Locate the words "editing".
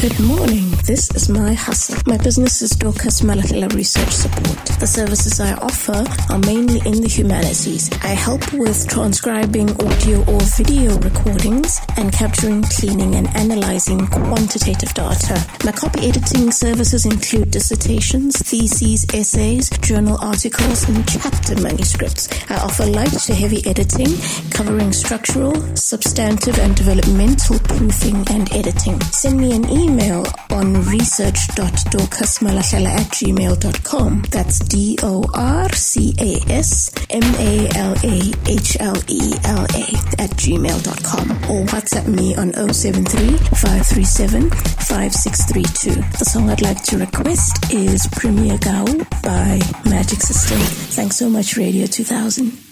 16.08-16.50, 23.68-24.16, 28.54-28.98